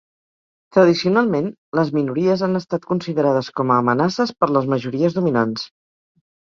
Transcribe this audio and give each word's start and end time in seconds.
Tradicionalment, 0.77 1.51
les 1.81 1.91
minories 1.99 2.43
han 2.49 2.61
estat 2.63 2.89
considerades 2.95 3.53
com 3.61 3.75
a 3.77 3.81
amenaces 3.87 4.35
per 4.43 4.53
les 4.59 4.71
majories 4.77 5.21
dominants. 5.23 5.73